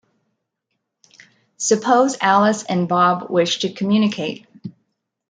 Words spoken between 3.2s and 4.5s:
wish to communicate.